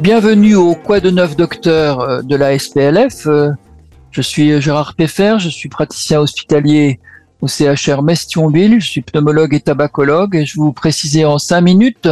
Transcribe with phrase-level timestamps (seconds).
[0.00, 3.26] Bienvenue au Quoi de neuf docteur euh, de la SPLF.
[3.26, 3.50] Euh,
[4.10, 7.00] je suis Gérard Peffer, je suis praticien hospitalier
[7.40, 11.62] au CHR Mestionville, je suis pneumologue et tabacologue et je vais vous préciser en cinq
[11.62, 12.10] minutes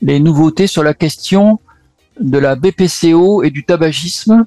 [0.00, 1.60] les nouveautés sur la question
[2.20, 4.46] de la BPCO et du tabagisme.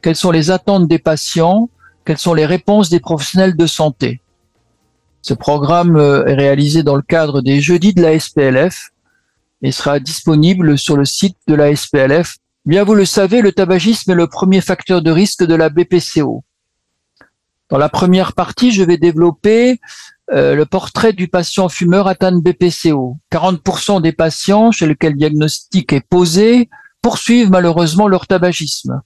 [0.00, 1.68] Quelles sont les attentes des patients?
[2.06, 4.22] Quelles sont les réponses des professionnels de santé?
[5.20, 8.93] Ce programme euh, est réalisé dans le cadre des jeudis de la SPLF
[9.62, 12.36] et sera disponible sur le site de la SPLF.
[12.66, 16.44] Bien vous le savez, le tabagisme est le premier facteur de risque de la BPCO.
[17.70, 19.80] Dans la première partie, je vais développer
[20.32, 23.16] euh, le portrait du patient fumeur atteint de BPCO.
[23.30, 26.68] 40% des patients chez lesquels le diagnostic est posé
[27.02, 29.02] poursuivent malheureusement leur tabagisme.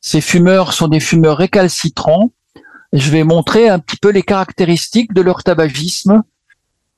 [0.00, 2.32] Ces fumeurs sont des fumeurs récalcitrants.
[2.92, 6.22] je vais montrer un petit peu les caractéristiques de leur tabagisme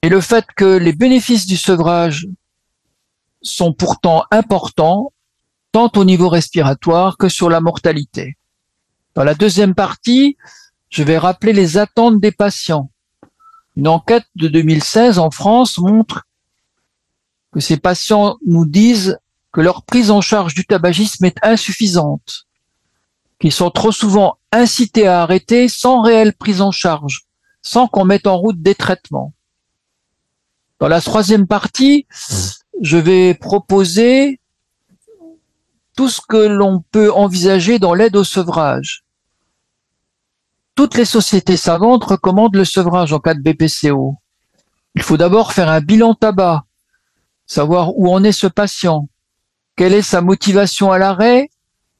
[0.02, 2.26] et le fait que les bénéfices du sevrage
[3.44, 5.12] sont pourtant importants
[5.70, 8.36] tant au niveau respiratoire que sur la mortalité.
[9.14, 10.36] Dans la deuxième partie,
[10.88, 12.90] je vais rappeler les attentes des patients.
[13.76, 16.26] Une enquête de 2016 en France montre
[17.52, 19.18] que ces patients nous disent
[19.52, 22.46] que leur prise en charge du tabagisme est insuffisante,
[23.40, 27.22] qu'ils sont trop souvent incités à arrêter sans réelle prise en charge,
[27.62, 29.32] sans qu'on mette en route des traitements.
[30.80, 32.06] Dans la troisième partie,
[32.82, 34.40] je vais proposer
[35.96, 39.04] tout ce que l'on peut envisager dans l'aide au sevrage.
[40.74, 44.16] Toutes les sociétés savantes recommandent le sevrage en cas de BPCO.
[44.96, 46.64] Il faut d'abord faire un bilan tabac,
[47.46, 49.08] savoir où en est ce patient,
[49.76, 51.50] quelle est sa motivation à l'arrêt,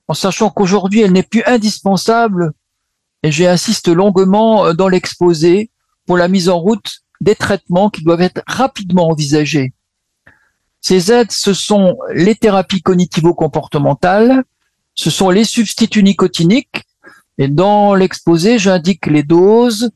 [0.08, 2.52] en sachant qu'aujourd'hui elle n'est plus indispensable,
[3.22, 5.70] et j'insiste longuement euh, dans l'exposé,
[6.06, 9.72] pour la mise en route des traitements qui doivent être rapidement envisagés.
[10.86, 14.44] Ces aides, ce sont les thérapies cognitivo-comportementales,
[14.94, 16.84] ce sont les substituts nicotiniques,
[17.38, 19.92] et dans l'exposé, j'indique les doses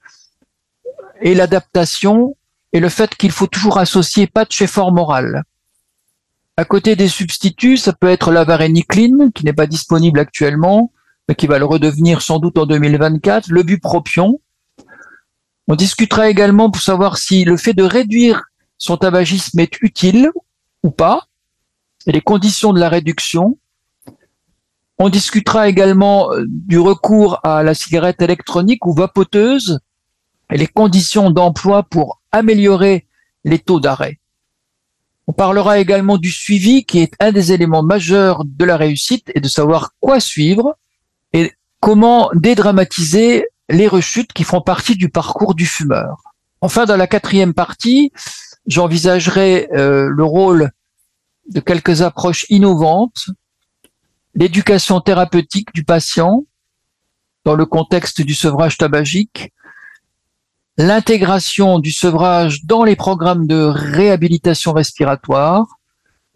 [1.21, 2.37] et l'adaptation
[2.73, 5.43] et le fait qu'il faut toujours associer patch et forme orale.
[6.57, 10.91] À côté des substituts, ça peut être la varenicline, qui n'est pas disponible actuellement,
[11.29, 14.41] mais qui va le redevenir sans doute en 2024, le bupropion.
[15.67, 18.45] On discutera également pour savoir si le fait de réduire
[18.79, 20.31] son tabagisme est utile
[20.83, 21.29] ou pas,
[22.07, 23.59] et les conditions de la réduction.
[24.99, 29.79] On discutera également euh, du recours à la cigarette électronique ou vapoteuse
[30.53, 33.07] et les conditions d'emploi pour améliorer
[33.45, 34.19] les taux d'arrêt.
[35.27, 39.41] On parlera également du suivi qui est un des éléments majeurs de la réussite et
[39.41, 40.77] de savoir quoi suivre
[41.35, 46.23] et comment dédramatiser les rechutes qui font partie du parcours du fumeur.
[46.63, 48.11] Enfin, dans la quatrième partie,
[48.69, 50.71] j'envisagerai euh, le rôle
[51.49, 53.31] de quelques approches innovantes,
[54.35, 56.45] l'éducation thérapeutique du patient
[57.45, 59.53] dans le contexte du sevrage tabagique,
[60.77, 65.67] l'intégration du sevrage dans les programmes de réhabilitation respiratoire,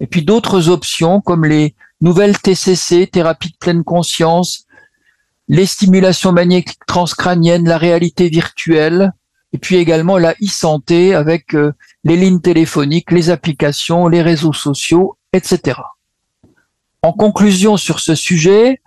[0.00, 4.64] et puis d'autres options comme les nouvelles TCC, thérapie de pleine conscience,
[5.48, 9.12] les stimulations magnétiques transcrâniennes, la réalité virtuelle,
[9.52, 11.72] et puis également la e-santé avec euh,
[12.04, 15.80] les lignes téléphoniques, les applications, les réseaux sociaux, etc.
[17.02, 18.80] En conclusion sur ce sujet,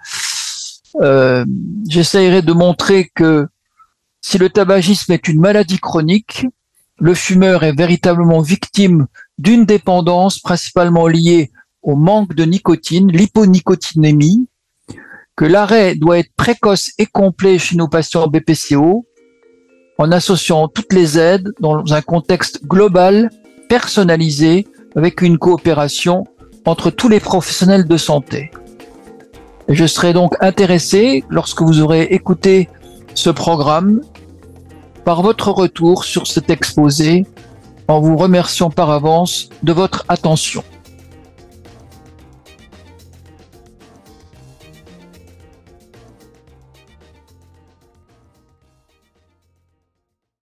[1.01, 1.45] euh,
[1.87, 3.47] j'essayerai de montrer que
[4.21, 6.47] si le tabagisme est une maladie chronique,
[6.97, 11.51] le fumeur est véritablement victime d'une dépendance principalement liée
[11.81, 14.47] au manque de nicotine, l'hyponicotinémie,
[15.35, 19.05] que l'arrêt doit être précoce et complet chez nos patients BPCO,
[19.97, 23.29] en associant toutes les aides dans un contexte global,
[23.69, 26.25] personnalisé, avec une coopération
[26.65, 28.51] entre tous les professionnels de santé.
[29.67, 32.69] Je serai donc intéressé, lorsque vous aurez écouté
[33.13, 34.01] ce programme,
[35.03, 37.25] par votre retour sur cet exposé,
[37.87, 40.63] en vous remerciant par avance de votre attention.